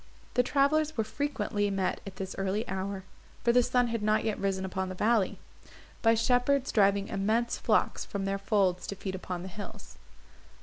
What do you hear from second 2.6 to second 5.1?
hour, for the sun had not yet risen upon the